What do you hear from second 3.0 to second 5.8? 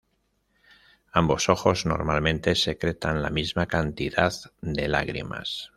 la misma cantidad de lágrimas.